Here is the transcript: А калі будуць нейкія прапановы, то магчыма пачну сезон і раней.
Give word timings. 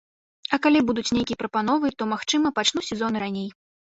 А 0.55 0.57
калі 0.63 0.79
будуць 0.87 1.13
нейкія 1.17 1.37
прапановы, 1.43 1.91
то 1.99 2.07
магчыма 2.13 2.47
пачну 2.61 2.85
сезон 2.89 3.11
і 3.21 3.23
раней. 3.25 3.47